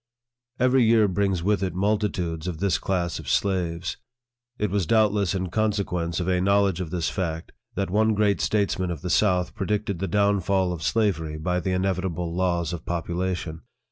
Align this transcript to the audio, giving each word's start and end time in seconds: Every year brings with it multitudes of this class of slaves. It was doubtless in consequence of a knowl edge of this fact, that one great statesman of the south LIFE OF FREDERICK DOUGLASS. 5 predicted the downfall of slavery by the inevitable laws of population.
Every 0.59 0.81
year 0.83 1.07
brings 1.07 1.43
with 1.43 1.61
it 1.61 1.75
multitudes 1.75 2.47
of 2.47 2.57
this 2.57 2.79
class 2.79 3.19
of 3.19 3.29
slaves. 3.29 3.97
It 4.57 4.71
was 4.71 4.87
doubtless 4.87 5.35
in 5.35 5.51
consequence 5.51 6.19
of 6.19 6.27
a 6.27 6.41
knowl 6.41 6.67
edge 6.69 6.81
of 6.81 6.89
this 6.89 7.07
fact, 7.11 7.51
that 7.75 7.91
one 7.91 8.15
great 8.15 8.41
statesman 8.41 8.89
of 8.89 9.03
the 9.03 9.11
south 9.11 9.21
LIFE 9.21 9.25
OF 9.51 9.55
FREDERICK 9.57 9.81
DOUGLASS. 9.81 9.81
5 9.83 9.83
predicted 9.83 9.99
the 9.99 10.17
downfall 10.17 10.73
of 10.73 10.81
slavery 10.81 11.37
by 11.37 11.59
the 11.59 11.71
inevitable 11.73 12.35
laws 12.35 12.73
of 12.73 12.83
population. 12.83 13.61